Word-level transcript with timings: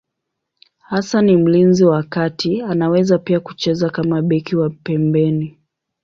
Hasa 0.79 1.21
ni 1.21 1.37
mlinzi 1.37 1.85
wa 1.85 2.03
kati, 2.03 2.61
anaweza 2.61 3.17
pia 3.17 3.39
kucheza 3.39 3.89
kama 3.89 4.21
beki 4.21 4.55
wa 4.55 4.69
pembeni. 4.69 5.57